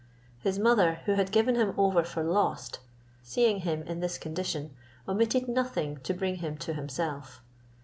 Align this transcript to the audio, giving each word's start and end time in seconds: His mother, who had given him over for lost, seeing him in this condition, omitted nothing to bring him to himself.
His 0.39 0.57
mother, 0.57 1.01
who 1.05 1.13
had 1.13 1.31
given 1.31 1.53
him 1.53 1.75
over 1.77 2.03
for 2.03 2.23
lost, 2.23 2.79
seeing 3.21 3.59
him 3.59 3.83
in 3.83 3.99
this 3.99 4.17
condition, 4.17 4.75
omitted 5.07 5.47
nothing 5.47 5.97
to 5.97 6.11
bring 6.15 6.37
him 6.37 6.57
to 6.57 6.73
himself. 6.73 7.39